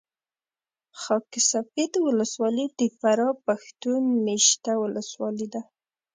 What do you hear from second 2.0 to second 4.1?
ولسوالي د فراه پښتون